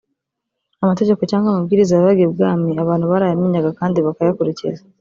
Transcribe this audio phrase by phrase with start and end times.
[0.83, 4.81] Amategeko cyangwa amabwiriza yavaga i Bwami abantu barayamenyaga kandi bakayakurikiza